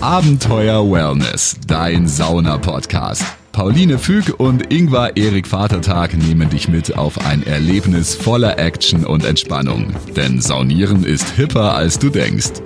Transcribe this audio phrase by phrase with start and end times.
[0.00, 3.24] Abenteuer Wellness, dein Sauna-Podcast.
[3.50, 9.24] Pauline Füg und Ingvar Erik Vatertag nehmen dich mit auf ein Erlebnis voller Action und
[9.24, 9.92] Entspannung.
[10.14, 12.62] Denn Saunieren ist hipper, als du denkst.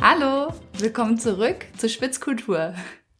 [0.00, 2.72] Hallo, willkommen zurück zur Spitzkultur.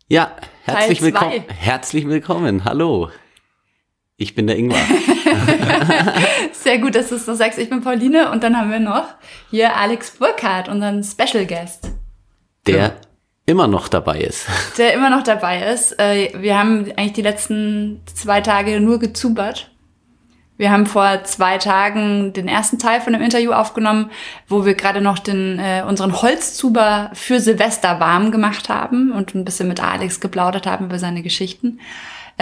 [0.09, 1.45] Ja, herzlich willkommen.
[1.49, 2.65] Herzlich willkommen.
[2.65, 3.11] Hallo.
[4.23, 4.79] Ich bin der Ingvar.
[6.53, 7.59] Sehr gut, dass du es noch sagst.
[7.59, 9.07] Ich bin Pauline und dann haben wir noch
[9.51, 11.91] hier Alex Burkhardt, unseren Special Guest,
[12.69, 12.95] der
[13.47, 14.47] immer noch dabei ist.
[14.79, 15.99] der immer noch dabei ist.
[15.99, 19.73] Äh, Wir haben eigentlich die letzten zwei Tage nur gezubert.
[20.57, 24.13] Wir haben vor zwei Tagen den ersten Teil von dem Interview aufgenommen,
[24.47, 29.45] wo wir gerade noch den, äh, unseren Holzzuber für Silvester warm gemacht haben und ein
[29.45, 31.81] bisschen mit Alex geplaudert haben über seine Geschichten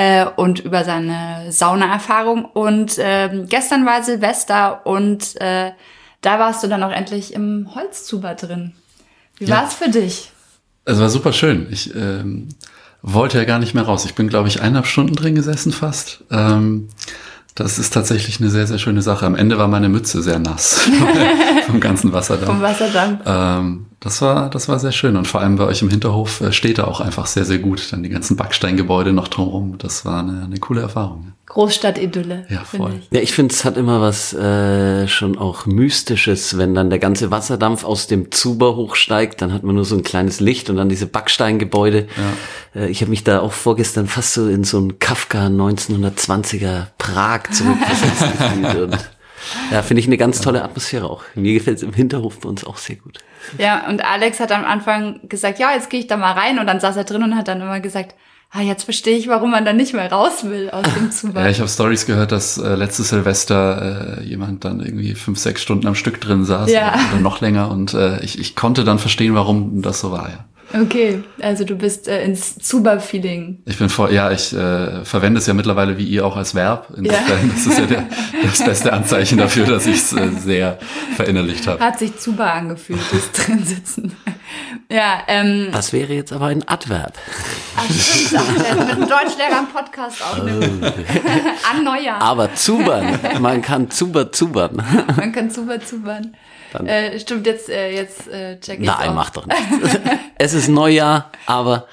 [0.00, 2.44] äh, und über seine Saunaerfahrung.
[2.46, 5.72] Und ähm, gestern war Silvester und äh,
[6.22, 8.72] da warst du dann auch endlich im Holzzuber drin.
[9.38, 9.56] Wie Ja.
[9.56, 10.30] war's für dich?
[10.86, 11.66] Es war super schön.
[11.70, 12.48] Ich ähm,
[13.02, 14.04] wollte ja gar nicht mehr raus.
[14.06, 16.24] Ich bin, glaube ich, eineinhalb Stunden drin gesessen fast.
[16.30, 16.88] Ähm,
[17.54, 19.26] das ist tatsächlich eine sehr, sehr schöne Sache.
[19.26, 20.88] Am Ende war meine Mütze sehr nass
[21.66, 22.50] vom ganzen Wasserdampf.
[22.52, 23.20] Vom Wasserdampf.
[23.26, 25.14] Ähm, das war, das war sehr schön.
[25.14, 27.92] Und vor allem bei euch im Hinterhof äh, steht er auch einfach sehr, sehr gut.
[27.92, 29.76] Dann die ganzen Backsteingebäude noch drumherum.
[29.76, 31.32] Das war eine, eine coole Erfahrung.
[31.44, 32.46] Großstadt-Idylle.
[32.48, 32.94] Ja, voll.
[32.98, 33.08] ich.
[33.10, 37.30] Ja, ich finde, es hat immer was äh, schon auch Mystisches, wenn dann der ganze
[37.30, 40.88] Wasserdampf aus dem Zuber hochsteigt, dann hat man nur so ein kleines Licht und dann
[40.88, 42.06] diese Backsteingebäude.
[42.74, 47.50] Äh, ich habe mich da auch vorgestern fast so in so ein Kafka 1920er Prag
[47.50, 48.24] zurückversetzt
[48.62, 49.10] gefühlt.
[49.70, 51.22] Ja, finde ich eine ganz tolle Atmosphäre auch.
[51.34, 53.18] Mir gefällt es im Hinterhof bei uns auch sehr gut.
[53.58, 56.58] Ja, und Alex hat am Anfang gesagt, ja, jetzt gehe ich da mal rein.
[56.58, 58.14] Und dann saß er drin und hat dann immer gesagt,
[58.52, 61.42] ah, jetzt verstehe ich, warum man dann nicht mehr raus will aus dem Zuber.
[61.42, 65.62] Ja, ich habe Stories gehört, dass äh, letztes Silvester äh, jemand dann irgendwie fünf, sechs
[65.62, 66.94] Stunden am Stück drin saß Ja.
[67.12, 70.28] oder noch länger und äh, ich, ich konnte dann verstehen, warum das so war.
[70.30, 70.44] Ja.
[70.72, 73.62] Okay, also du bist äh, ins Zuber-Feeling.
[73.66, 76.88] Ich bin voll, ja, ich äh, verwende es ja mittlerweile wie ihr auch als Verb.
[76.96, 78.06] Insofern, das ist ja der,
[78.42, 80.78] das beste Anzeichen dafür, dass ich es äh, sehr
[81.16, 81.82] verinnerlicht habe.
[81.82, 84.16] Hat sich Zuber angefühlt, das drin sitzen.
[84.90, 87.12] Ja, ähm, Das wäre jetzt aber ein Adverb.
[87.76, 88.32] ach, stimmt,
[88.64, 90.84] der mit einem Deutschlehrer einen Podcast aufnimmt.
[91.70, 92.20] An Neujahr.
[92.20, 94.82] Aber zubern, man kann zuber zubern.
[95.16, 96.36] Man kann Zuber zubern.
[96.84, 99.58] Äh, stimmt, jetzt, äh, jetzt äh, check ich Nein, mach doch nicht.
[100.38, 101.86] es ist Neujahr, aber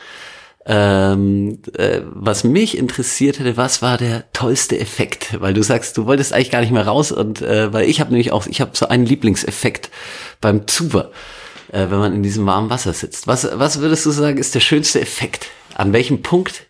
[0.66, 5.40] ähm, äh, was mich interessiert hätte, was war der tollste Effekt?
[5.40, 8.12] Weil du sagst, du wolltest eigentlich gar nicht mehr raus und äh, weil ich habe
[8.12, 9.90] nämlich auch, ich habe so einen Lieblingseffekt
[10.42, 11.12] beim Zuber,
[11.72, 13.28] äh, wenn man in diesem warmen Wasser sitzt.
[13.28, 15.48] Was, was würdest du sagen, ist der schönste Effekt?
[15.76, 16.68] An welchem Punkt?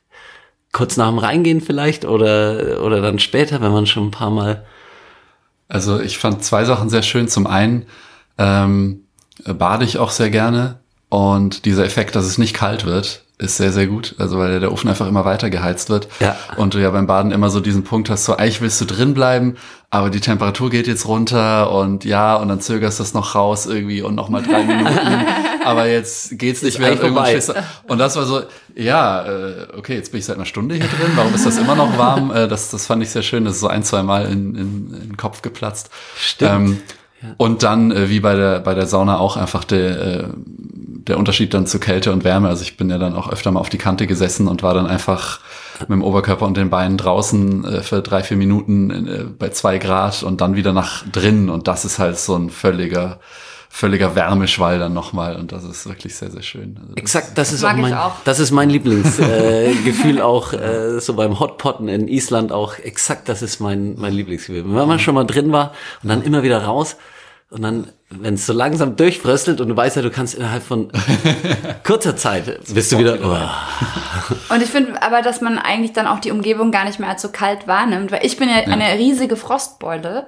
[0.71, 4.65] Kurz nach dem Reingehen vielleicht oder oder dann später, wenn man schon ein paar Mal
[5.69, 7.27] Also ich fand zwei Sachen sehr schön.
[7.27, 7.85] Zum einen
[8.37, 9.05] ähm,
[9.45, 13.71] bade ich auch sehr gerne und dieser Effekt, dass es nicht kalt wird, ist sehr,
[13.71, 14.15] sehr gut.
[14.17, 16.07] Also weil der Ofen einfach immer weiter geheizt wird.
[16.19, 16.35] Ja.
[16.55, 19.13] Und du ja beim Baden immer so diesen Punkt hast, so eigentlich willst du drin
[19.13, 19.57] bleiben,
[19.91, 23.67] aber die Temperatur geht jetzt runter und ja, und dann zögerst du das noch raus
[23.67, 25.25] irgendwie und noch mal drei Minuten.
[25.63, 26.99] aber jetzt geht's nicht Ist mehr.
[26.99, 27.41] Irgendwann
[27.87, 28.41] Und das war so,
[28.75, 31.11] ja, äh, okay, jetzt bin ich seit einer Stunde hier drin.
[31.15, 32.31] Warum ist das immer noch warm?
[32.31, 33.45] Äh, das, das fand ich sehr schön.
[33.45, 35.91] Das ist so ein, zwei Mal in, in, in den Kopf geplatzt.
[36.17, 36.51] Stimmt.
[36.51, 36.81] Ähm,
[37.37, 41.53] Und dann, äh, wie bei der, bei der Sauna auch einfach der, äh, der Unterschied
[41.53, 42.47] dann zu Kälte und Wärme.
[42.47, 44.87] Also ich bin ja dann auch öfter mal auf die Kante gesessen und war dann
[44.87, 45.39] einfach
[45.81, 49.77] mit dem Oberkörper und den Beinen draußen äh, für drei, vier Minuten äh, bei zwei
[49.77, 51.49] Grad und dann wieder nach drinnen.
[51.49, 53.19] Und das ist halt so ein völliger,
[53.77, 55.35] völliger Wärmeschwall dann nochmal.
[55.35, 56.75] Und das ist wirklich sehr, sehr schön.
[56.79, 58.15] Also das- Exakt, das ist auch mein, auch.
[58.23, 62.79] das ist mein Lieblingsgefühl äh, auch äh, so beim Hotpotten in Island auch.
[62.79, 64.63] Exakt, das ist mein mein Lieblingsgefühl.
[64.65, 66.97] Wenn man schon mal drin war und dann immer wieder raus
[67.49, 70.91] und dann, wenn es so langsam durchfröstelt und du weißt ja, du kannst innerhalb von
[71.85, 73.17] kurzer Zeit bist du wieder.
[73.23, 77.09] Oh, Und ich finde aber, dass man eigentlich dann auch die Umgebung gar nicht mehr
[77.09, 80.25] als so kalt wahrnimmt, weil ich bin ja, eine riesige Frostbeule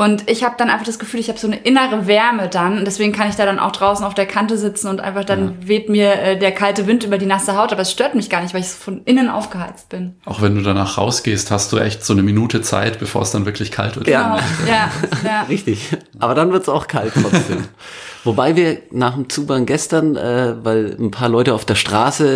[0.00, 2.86] und ich habe dann einfach das Gefühl, ich habe so eine innere Wärme dann und
[2.86, 5.90] deswegen kann ich da dann auch draußen auf der Kante sitzen und einfach dann weht
[5.90, 8.54] mir äh, der kalte Wind über die nasse Haut, aber es stört mich gar nicht,
[8.54, 10.16] weil ich so von innen aufgeheizt bin.
[10.24, 13.44] Auch wenn du danach rausgehst, hast du echt so eine Minute Zeit, bevor es dann
[13.44, 14.08] wirklich kalt wird.
[14.08, 14.36] Ja.
[14.36, 14.72] Genau.
[14.72, 14.90] ja,
[15.22, 15.42] ja.
[15.50, 15.90] Richtig.
[16.18, 17.68] Aber dann wird's auch kalt trotzdem.
[18.22, 22.26] Wobei wir nach dem Zubahn gestern, äh, weil ein paar Leute auf der Straße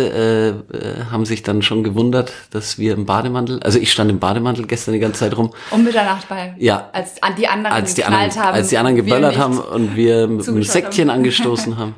[0.71, 4.19] äh, äh, haben sich dann schon gewundert, dass wir im Bademantel, also ich stand im
[4.19, 6.55] Bademantel gestern die ganze Zeit rum, Um Mitternacht bei.
[6.57, 6.89] Ja.
[6.91, 8.55] Als an die anderen als die geknallt anderen, haben.
[8.55, 11.15] als die anderen geböllert haben und wir mit einem Säckchen haben.
[11.19, 11.95] angestoßen haben.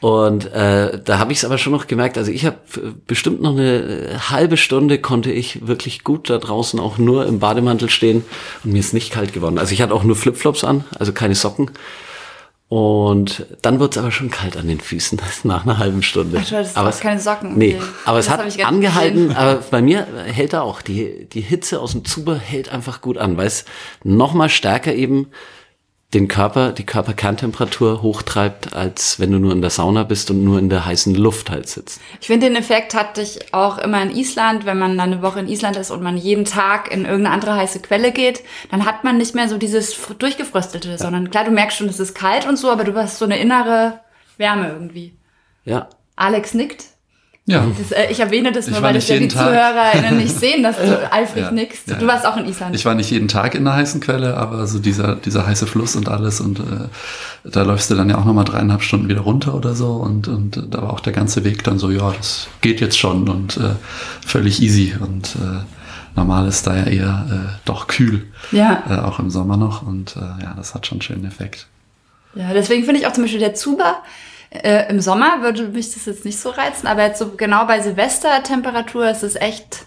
[0.00, 2.58] Und äh, da habe ich es aber schon noch gemerkt, also ich habe
[3.06, 7.38] bestimmt noch eine äh, halbe Stunde konnte ich wirklich gut da draußen auch nur im
[7.38, 8.24] Bademantel stehen
[8.62, 9.58] und mir ist nicht kalt geworden.
[9.58, 11.70] Also ich hatte auch nur Flipflops an, also keine Socken.
[12.68, 16.38] Und dann wird's aber schon kalt an den Füßen nach einer halben Stunde.
[16.42, 17.56] Ach, hattest aber auch keine Socken.
[17.56, 17.84] Nee, Okay.
[18.04, 19.36] aber es Das hat angehalten, gesehen.
[19.36, 20.82] aber bei mir hält er auch.
[20.82, 23.66] Die, die Hitze aus dem Zuber hält einfach gut an, weil es
[24.02, 25.28] nochmal stärker eben
[26.16, 30.58] den Körper, die Körperkerntemperatur hochtreibt, als wenn du nur in der Sauna bist und nur
[30.58, 32.00] in der heißen Luft halt sitzt.
[32.22, 35.40] Ich finde, den Effekt hatte ich auch immer in Island, wenn man dann eine Woche
[35.40, 39.04] in Island ist und man jeden Tag in irgendeine andere heiße Quelle geht, dann hat
[39.04, 42.48] man nicht mehr so dieses fr- durchgefröstelte, sondern klar, du merkst schon, es ist kalt
[42.48, 44.00] und so, aber du hast so eine innere
[44.38, 45.18] Wärme irgendwie.
[45.66, 46.84] Ja, Alex nickt.
[47.48, 47.64] Ja.
[47.78, 49.46] Das, äh, ich erwähne das nur, weil das ja die Tag.
[49.46, 51.88] ZuhörerInnen nicht sehen, dass du eifrig Ja, nickst.
[51.88, 51.94] ja.
[51.96, 52.74] Du warst auch in Island.
[52.74, 55.94] Ich war nicht jeden Tag in einer heißen Quelle, aber so dieser, dieser heiße Fluss
[55.94, 56.62] und alles und äh,
[57.44, 60.60] da läufst du dann ja auch nochmal dreieinhalb Stunden wieder runter oder so und, und
[60.74, 63.76] da war auch der ganze Weg dann so, ja, das geht jetzt schon und äh,
[64.26, 65.62] völlig easy und äh,
[66.16, 68.82] normal ist da ja eher äh, doch kühl, ja.
[68.90, 71.68] äh, auch im Sommer noch und äh, ja, das hat schon einen schönen Effekt.
[72.34, 73.98] Ja, deswegen finde ich auch zum Beispiel der Zuber
[74.50, 77.80] äh, im Sommer würde mich das jetzt nicht so reizen, aber jetzt so genau bei
[77.80, 79.86] Silvestertemperatur ist es echt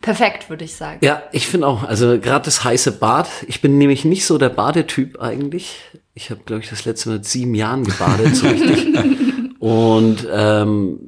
[0.00, 0.98] perfekt, würde ich sagen.
[1.02, 4.50] Ja, ich finde auch, also gerade das heiße Bad, ich bin nämlich nicht so der
[4.50, 5.80] Badetyp eigentlich.
[6.14, 8.88] Ich habe, glaube ich, das letzte Mal mit sieben Jahren gebadet, so richtig.
[9.58, 11.00] Und ähm,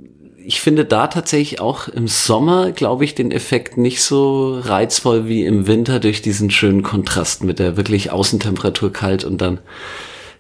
[0.47, 5.45] ich finde da tatsächlich auch im Sommer, glaube ich, den Effekt nicht so reizvoll wie
[5.45, 9.59] im Winter durch diesen schönen Kontrast mit der wirklich Außentemperatur kalt und dann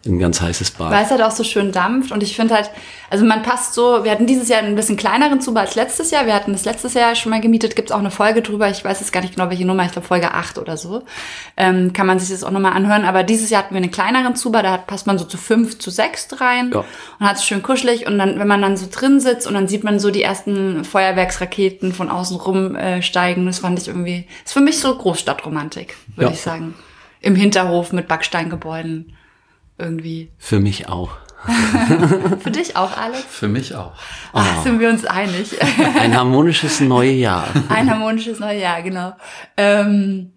[0.06, 0.90] ein ganz heißes Bad.
[0.90, 2.70] Weil es halt auch so schön dampft und ich finde halt,
[3.10, 6.26] also man passt so, wir hatten dieses Jahr einen bisschen kleineren Zuber als letztes Jahr,
[6.26, 9.00] wir hatten das letztes Jahr schon mal gemietet, gibt's auch eine Folge drüber, ich weiß
[9.00, 11.02] jetzt gar nicht genau welche Nummer, ich glaube Folge 8 oder so,
[11.56, 14.34] ähm, kann man sich das auch nochmal anhören, aber dieses Jahr hatten wir einen kleineren
[14.36, 16.84] Zuber, da hat, passt man so zu fünf, zu sechs rein Ja.
[17.20, 19.68] und hat es schön kuschelig und dann, wenn man dann so drin sitzt und dann
[19.68, 24.26] sieht man so die ersten Feuerwerksraketen von außen rum äh, steigen, das fand ich irgendwie,
[24.44, 26.34] ist für mich so Großstadtromantik, würde Ja.
[26.34, 26.74] ich sagen.
[27.20, 29.15] Im Hinterhof mit Backsteingebäuden
[29.78, 30.30] irgendwie.
[30.38, 31.10] Für mich auch.
[32.40, 33.24] Für dich auch, Alex?
[33.28, 33.92] Für mich auch.
[34.32, 35.56] Ach, sind wir uns einig.
[35.98, 37.46] Ein harmonisches neue Jahr.
[37.68, 39.14] Ein harmonisches neues Jahr, genau.
[39.56, 40.32] Ähm,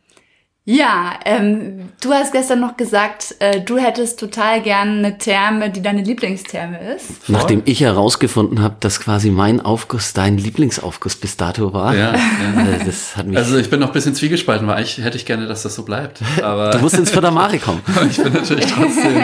[0.72, 5.82] ja, ähm, du hast gestern noch gesagt, äh, du hättest total gern eine Therme, die
[5.82, 7.28] deine Lieblingstherme ist.
[7.28, 11.96] Nachdem ich herausgefunden habe, dass quasi mein Aufguss dein Lieblingsaufguss bis dato war.
[11.96, 12.14] Ja,
[12.56, 12.62] ja.
[12.62, 13.36] Äh, Das hat mich.
[13.36, 15.82] Also ich bin noch ein bisschen zwiegespalten, weil eigentlich hätte ich gerne, dass das so
[15.82, 16.20] bleibt.
[16.44, 17.82] Aber du musst ins Fördermare kommen.
[18.12, 19.22] ich bin natürlich trotzdem,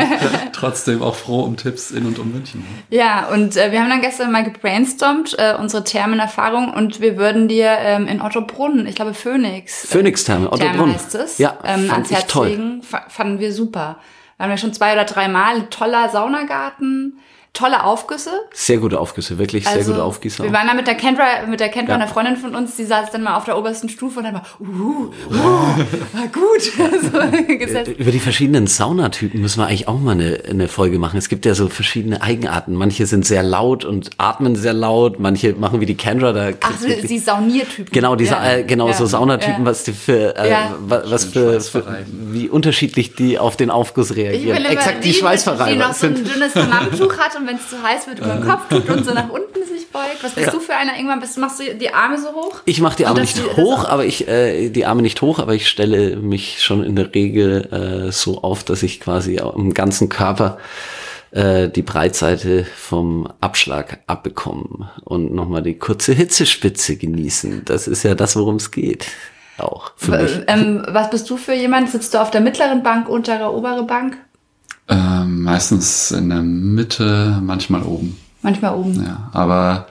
[0.51, 2.65] trotzdem auch froh um Tipps in und um München.
[2.89, 7.47] Ja, und äh, wir haben dann gestern mal gebrainstormt, äh, unsere Thermenerfahrung, und wir würden
[7.47, 10.94] dir ähm, in Ottobrunn, ich glaube Phoenix, Phoenix-Therme, Otto Therme Brunn.
[10.95, 12.81] heißt es, Ja, ähm, ans Herz legen.
[12.83, 13.99] Fanden wir super.
[14.37, 15.67] Wir schon zwei oder drei Mal.
[15.69, 17.19] Toller Saunagarten,
[17.56, 18.30] tolle Aufgüsse.
[18.54, 20.44] Sehr gute Aufgüsse, wirklich sehr Also, gute Aufgüsse.
[20.44, 21.96] Wir waren da mit der Kendra, mit der Kendra, Ja.
[22.00, 24.44] einer Freundin von uns, die saß dann mal auf der obersten Stufe und dann war,
[24.60, 26.62] uh, uh, war gut.
[27.42, 27.92] so, gesetzt.
[27.98, 31.18] Über die verschiedenen Saunatypen müssen wir eigentlich auch mal eine, eine Folge machen.
[31.18, 32.74] Es gibt ja so verschiedene Eigenarten.
[32.75, 35.19] Manche sind sehr laut und atmen sehr laut.
[35.19, 36.34] Manche machen wie die Kendra.
[36.34, 37.92] Da Ach, so, die Sauniertypen.
[37.92, 38.56] Genau, diese, Ja.
[38.57, 38.94] äh, genau, Ja.
[38.94, 39.66] so Saunatypen, Ja.
[39.66, 40.54] was die für, äh,
[40.88, 44.66] was für, für, wie unterschiedlich die auf den Aufguss Ich reagieren.
[44.66, 47.81] Exakt, die, die, Schweißverreiber die noch so ein dünnes Hammamtuch hat und wenn es zu
[47.81, 50.24] heiß wird, über den Kopf tut und so nach unten sich beugt.
[50.24, 50.95] Was bist du für einer?
[50.95, 52.62] Irgendwann bist, machst du die Arme so hoch?
[52.65, 55.53] Ich mache die Arme nicht das hoch, aber ich äh, die Arme nicht hoch, aber
[55.53, 60.09] ich stelle mich schon in der Regel äh, so auf, dass ich quasi am ganzen
[60.09, 60.57] Körper
[61.31, 67.66] äh, die Breitseite vom Abschlag abbekomme und nochmal die kurze Hitzespitze genießen.
[67.66, 69.06] Das ist ja das, worum es geht.
[69.57, 70.42] Auch für mich.
[70.47, 71.90] Ähm, was bist du für jemand?
[71.90, 74.18] Sitzt du auf der mittleren Bank, untere, obere Bank?
[74.87, 78.18] Ähm, meistens in der Mitte, manchmal oben.
[78.42, 79.04] Manchmal oben.
[79.04, 79.87] Ja, aber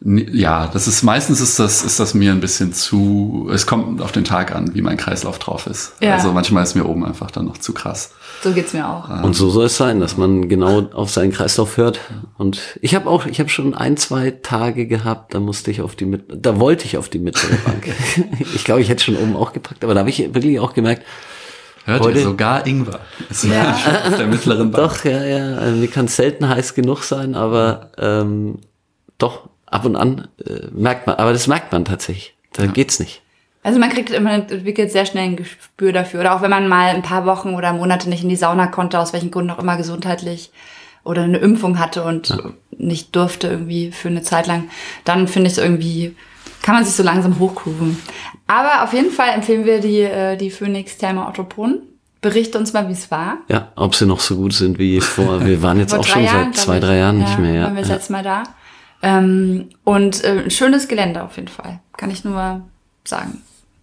[0.00, 3.48] ja, das ist meistens ist das ist das mir ein bisschen zu.
[3.52, 5.94] Es kommt auf den Tag an, wie mein Kreislauf drauf ist.
[6.00, 6.14] Ja.
[6.14, 8.12] Also manchmal ist mir oben einfach dann noch zu krass.
[8.44, 9.24] So geht's mir auch.
[9.24, 11.98] Und so soll es sein, dass man genau auf seinen Kreislauf hört.
[12.36, 15.96] Und ich habe auch, ich habe schon ein, zwei Tage gehabt, da musste ich auf
[15.96, 17.88] die mit, da wollte ich auf die mittlere Bank.
[18.54, 21.02] ich glaube, ich hätte schon oben auch gepackt, aber da habe ich wirklich auch gemerkt,
[21.88, 23.00] Hört Heute- ihr sogar Ingwer?
[23.42, 23.78] Ja.
[24.18, 24.84] der mittleren Bank.
[24.84, 28.58] doch, ja, ja, also mir kann es selten heiß genug sein, aber ähm,
[29.16, 32.34] doch ab und an äh, merkt man, aber das merkt man tatsächlich.
[32.52, 33.22] Da geht's nicht.
[33.62, 36.20] Also man kriegt immer, entwickelt sehr schnell ein Gespür dafür.
[36.20, 38.98] Oder auch wenn man mal ein paar Wochen oder Monate nicht in die Sauna konnte,
[38.98, 40.50] aus welchen Gründen auch immer gesundheitlich
[41.04, 42.36] oder eine Impfung hatte und
[42.76, 44.68] nicht durfte irgendwie für eine Zeit lang,
[45.04, 46.14] dann finde ich es irgendwie,
[46.62, 47.98] kann man sich so langsam hochgrooven.
[48.46, 51.82] Aber auf jeden Fall empfehlen wir die, äh, die Phoenix Therme Ottobrunn.
[52.20, 53.38] Berichte uns mal, wie es war.
[53.48, 55.44] Ja, ob sie noch so gut sind wie vor.
[55.44, 57.54] Wir waren jetzt auch schon Jahren, seit zwei, drei Jahren nicht mehr.
[57.54, 57.62] Ja.
[57.64, 57.94] Waren wir das ja.
[57.96, 58.42] letzte Mal da.
[59.02, 61.80] Ähm, und äh, ein schönes Gelände auf jeden Fall.
[61.96, 62.62] Kann ich nur
[63.04, 63.42] sagen.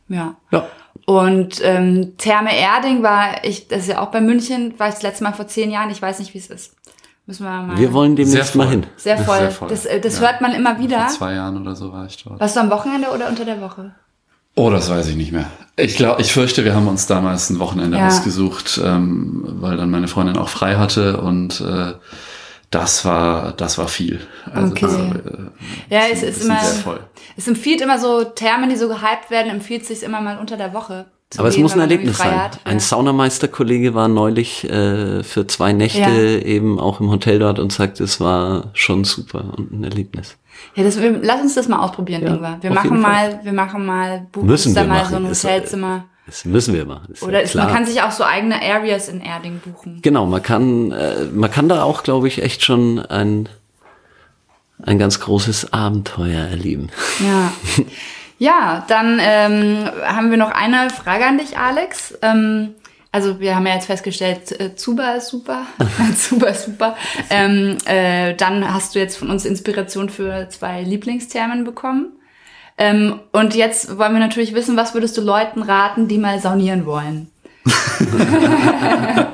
[0.09, 0.35] Ja.
[0.51, 0.67] Ja.
[1.05, 5.03] Und ähm, Therme Erding war ich, das ist ja auch bei München, war ich das
[5.03, 5.91] letzte Mal vor zehn Jahren.
[5.91, 6.75] Ich weiß nicht, wie es ist.
[7.27, 7.77] Müssen wir mal.
[7.77, 8.71] Wir wollen demnächst Sehr mal voll.
[8.71, 8.85] hin.
[8.97, 9.37] sehr voll.
[9.39, 9.67] Sehr voll.
[9.69, 10.27] Das, äh, das Ja.
[10.27, 10.99] hört man immer wieder.
[10.99, 12.39] Vor zwei Jahren oder so war ich dort.
[12.39, 13.95] Warst du am Wochenende oder unter der Woche?
[14.55, 15.47] Oh, das weiß ich nicht mehr.
[15.75, 18.07] Ich glaube, ich fürchte, wir haben uns damals ein Wochenende Ja.
[18.07, 21.93] ausgesucht, ähm, weil dann meine Freundin auch frei hatte und äh,
[22.71, 24.19] das war, das war viel.
[24.53, 24.85] Also Okay.
[24.85, 26.59] äh, Ja, es ist immer.
[26.59, 26.99] sehr voll.
[27.35, 30.73] Es empfiehlt immer so Thermen, die so gehypt werden, empfiehlt sich immer mal unter der
[30.73, 31.05] Woche.
[31.39, 32.39] Aber es gehen, muss ein Erlebnis sein.
[32.43, 32.59] hat.
[32.63, 32.79] Ein Ja.
[32.79, 36.09] Saunameisterkollege war neulich äh, für zwei Nächte Ja.
[36.45, 40.37] eben auch im Hotel dort und sagte, es war schon super und ein Erlebnis.
[40.75, 42.57] Ja, das, wir, lass uns das mal ausprobieren, Ja, Ingwer.
[42.61, 45.09] Wir machen mal, wir machen mal, buchen Müssen uns da mal machen.
[45.09, 46.05] so ein äh, Hotelzimmer.
[46.25, 47.13] Das müssen wir machen.
[47.13, 49.99] Ist Oder ja ist, man kann sich auch so eigene Areas in Erding buchen.
[50.01, 53.47] Genau, man kann, äh, man kann da auch, glaube ich, echt schon ein,
[54.81, 56.89] ein ganz großes Abenteuer erleben.
[57.23, 57.51] Ja.
[58.37, 62.17] Ja, dann ähm, haben wir noch eine Frage an dich, Alex.
[62.21, 62.75] Ähm,
[63.11, 65.65] also wir haben ja jetzt festgestellt, äh, Zuba ist super.
[66.17, 66.97] Zuba ist super.
[67.29, 72.11] Ähm, äh, dann hast du jetzt von uns Inspiration für zwei Lieblingsthermen bekommen.
[72.77, 76.85] Ähm, und jetzt wollen wir natürlich wissen, was würdest du Leuten raten, die mal saunieren
[76.85, 77.31] wollen?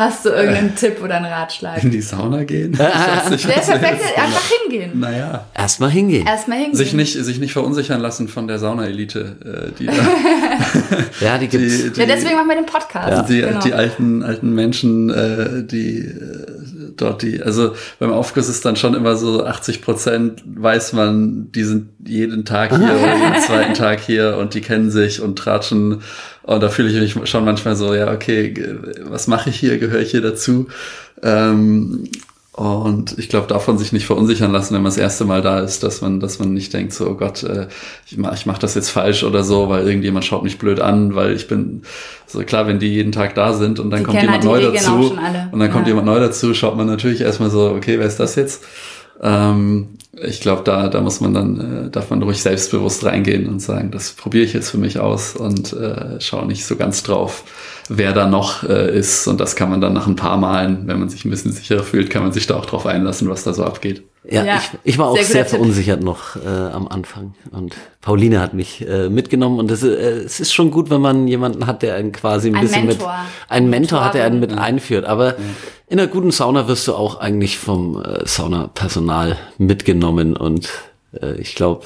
[0.00, 1.84] Hast du irgendeinen Tipp oder einen Ratschlag?
[1.84, 2.72] In die Sauna gehen?
[2.80, 4.98] Ich weiß nicht, Der perfekte, jetzt- einfach hingehen.
[4.98, 5.44] Naja.
[5.54, 6.26] Erstmal hingehen.
[6.26, 6.74] Erstmal hingehen.
[6.76, 9.92] Sich nicht, sich nicht verunsichern lassen von der Sauna-Elite, äh, die, da,
[11.20, 11.82] Ja, die gibt's.
[11.82, 13.28] die, die, ja, deswegen machen wir den Podcast.
[13.28, 13.60] die, genau.
[13.60, 15.98] die alten, alten Menschen, äh, die
[17.08, 21.88] die, also beim Aufguss ist dann schon immer so 80 Prozent weiß man, die sind
[22.04, 26.02] jeden Tag hier oder jeden zweiten Tag hier und die kennen sich und tratschen.
[26.42, 28.54] Und da fühle ich mich schon manchmal so, ja, okay,
[29.02, 30.68] was mache ich hier, gehöre ich hier dazu?
[31.22, 32.08] Ähm,
[32.52, 35.82] und ich glaube, davon sich nicht verunsichern lassen, wenn man das erste Mal da ist,
[35.84, 37.68] dass man, dass man nicht denkt, so, oh Gott, äh,
[38.06, 41.14] ich mache ich mach das jetzt falsch oder so, weil irgendjemand schaut mich blöd an,
[41.14, 41.82] weil ich bin,
[42.26, 44.56] so klar, wenn die jeden Tag da sind und dann Die kommt jemand halt neu
[44.58, 45.16] Regeln dazu
[45.52, 45.90] und dann kommt Ja.
[45.90, 48.64] jemand neu dazu, schaut man natürlich erstmal so, okay, wer ist das jetzt?
[49.22, 53.60] Ähm, ich glaube, da, da muss man dann, äh, darf man ruhig selbstbewusst reingehen und
[53.60, 57.44] sagen, das probiere ich jetzt für mich aus und äh, schaue nicht so ganz drauf,
[57.88, 59.26] wer da noch äh, ist.
[59.28, 61.82] Und das kann man dann nach ein paar Malen, wenn man sich ein bisschen sicherer
[61.84, 64.09] fühlt, kann man sich da auch drauf einlassen, was da so abgeht.
[64.28, 65.50] Ja, Ja, ich, ich war auch sehr sehr, Tipp.
[65.58, 67.34] verunsichert noch äh, am Anfang.
[67.52, 69.58] Und Pauline hat mich äh, mitgenommen.
[69.58, 72.56] Und das, äh, es ist schon gut, wenn man jemanden hat, der einen quasi ein
[72.56, 73.08] Ein bisschen Mentor.
[73.08, 74.74] mit, einen Mentor hat, der einen mit Mentorin.
[74.74, 75.04] einführt.
[75.06, 75.36] Aber
[75.88, 80.36] in einer guten Sauna wirst du auch eigentlich vom äh, Saunapersonal mitgenommen.
[80.36, 80.68] Und
[81.20, 81.84] äh, ich glaube,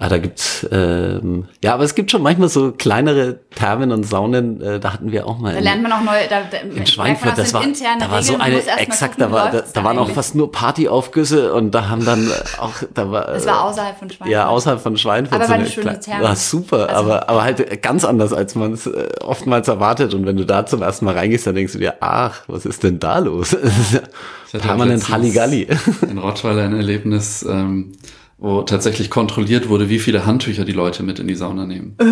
[0.00, 4.60] ah, da gibt's ähm, ja, aber es gibt schon manchmal so kleinere Thermen und Saunen.
[4.60, 6.86] Äh, da hatten wir auch mal Da in- lernt man auch neue, da, da in
[6.86, 9.84] Schweinfurt, das war, da war so Regeln, man eine, exakt, gucken, da, war, da, da
[9.84, 13.98] waren auch fast nur Partyaufgüsse und da haben dann auch, da war, Das war außerhalb
[13.98, 14.28] von Schweinfurt.
[14.32, 15.34] ja, außerhalb von Schweinfurt.
[15.34, 16.22] Aber so war eine schöne Therme.
[16.24, 20.14] War super, Also- aber, aber halt ganz anders, als man es äh, oftmals erwartet.
[20.14, 22.82] Und wenn du da zum ersten Mal reingehst, dann denkst du dir, ach, was ist
[22.84, 23.56] denn da los?
[24.52, 25.66] Permanent Halligalli.
[26.08, 27.92] In Rottweiler ein Erlebnis, ähm,
[28.38, 31.96] wo tatsächlich kontrolliert wurde, wie viele Handtücher die Leute mit in die Sauna nehmen.
[31.98, 32.04] Äh?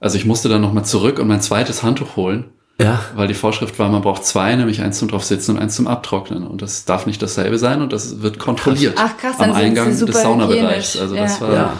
[0.00, 2.50] Also ich musste dann nochmal zurück und mein zweites Handtuch holen,
[2.80, 5.76] Ja, weil die Vorschrift war, man braucht zwei, nämlich eins zum drauf sitzen und eins
[5.76, 6.46] zum Abtrocknen.
[6.46, 9.90] Und das darf nicht dasselbe sein und das wird kontrolliert Ach, krass, dann am Eingang
[9.90, 10.98] des Saunabereichs.
[10.98, 11.22] Also Ja.
[11.22, 11.72] das war Ja.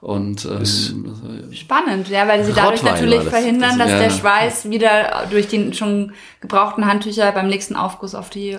[0.00, 3.28] und ähm, Spannend, ja, weil sie dadurch natürlich das.
[3.28, 3.98] verhindern, dass Ja.
[4.00, 8.58] der Schweiß wieder durch die schon gebrauchten Handtücher beim nächsten Aufguss auf die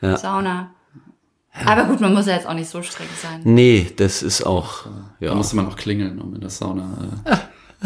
[0.00, 0.16] Ja.
[0.16, 0.70] Sauna.
[1.64, 3.40] Aber gut, man muss ja jetzt auch nicht so streng sein.
[3.44, 4.84] nee, das ist auch,
[5.20, 5.34] da ja.
[5.34, 6.84] musste man auch klingeln, um in das Sauna,
[7.24, 7.36] äh,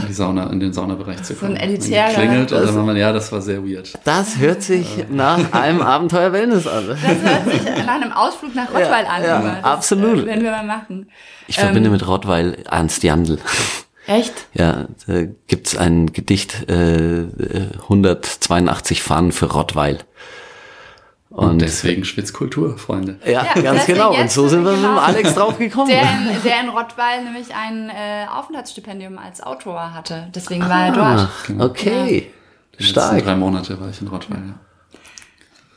[0.03, 1.53] in die Sauna, in den Saunabereich zu ein kommen.
[1.55, 3.93] Man elitärer- Klingelt und dann war man, ja, das war sehr weird.
[4.05, 6.89] Das hört sich nach einem Abenteuer Wellness an.
[6.89, 9.23] Das hört sich nach einem Ausflug nach Rottweil an.
[9.23, 10.25] ja, das, absolut.
[10.25, 11.11] Äh, werden wir mal machen.
[11.47, 13.39] Ich verbinde mit Rottweil Ernst Jandl.
[14.07, 14.33] Echt?
[14.55, 17.27] Ja, da gibt's ein Gedicht, äh, äh,
[17.83, 19.99] 182 Fahnen für Rottweil.
[21.31, 23.19] Und deswegen Schwitzkultur, Freunde.
[23.25, 24.15] Ja, Ja, ganz genau.
[24.15, 24.95] Und so sind wir mit genau.
[24.95, 25.89] dem Alex drauf gekommen.
[25.89, 30.29] Der in, der in Rottweil nämlich ein äh, Aufenthaltsstipendium als Autor hatte.
[30.35, 31.29] Deswegen war er dort.
[31.61, 32.33] Ah, okay.
[32.79, 33.25] Die letzten Stark.
[33.25, 34.43] drei Monate war ich in Rottweil.
[34.45, 34.55] Ja.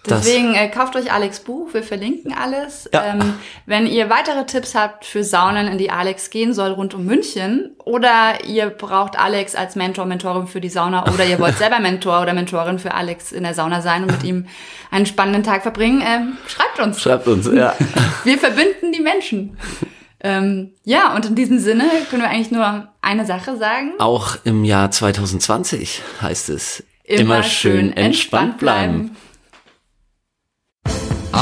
[0.09, 2.89] Deswegen äh, kauft euch Alex Buch, wir verlinken alles.
[2.93, 3.05] Ja.
[3.05, 7.05] Ähm, wenn ihr weitere Tipps habt für Saunen, in die Alex gehen soll rund um
[7.05, 11.79] München, oder ihr braucht Alex als Mentor, Mentorin für die Sauna, oder ihr wollt selber
[11.79, 14.47] Mentor oder Mentorin für Alex in der Sauna sein und mit ihm
[14.91, 17.01] einen spannenden Tag verbringen, ähm, schreibt uns.
[17.01, 17.73] Schreibt uns, ja.
[18.25, 19.57] Wir verbinden die Menschen.
[20.19, 23.91] Ähm, ja, und in diesem Sinne können wir eigentlich nur eine Sache sagen.
[23.99, 29.17] Auch im Jahr 2020 heißt es immer, schön entspannt bleiben.